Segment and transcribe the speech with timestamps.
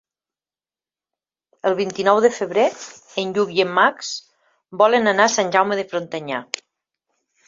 [1.69, 2.63] El vint-i-nou de febrer
[3.23, 4.09] en Lluc i en Max
[4.83, 6.41] volen anar a Sant Jaume de Frontanyà.